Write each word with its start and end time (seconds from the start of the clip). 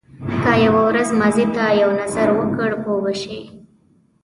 که 0.43 0.51
یو 0.65 0.73
ورځ 0.89 1.09
ماضي 1.19 1.45
ته 1.55 1.63
یو 1.81 1.89
نظر 2.01 2.27
وکړ 2.39 2.69
پوه 2.83 2.99
به 3.03 3.13
شې. 3.21 3.39